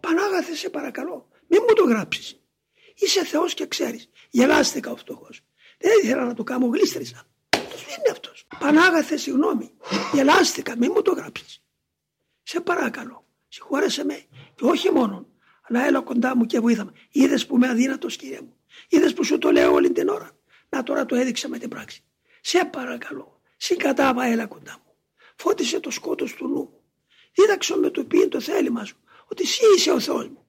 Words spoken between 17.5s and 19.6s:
είμαι αδύνατος, κύριε μου. Είδες που σου το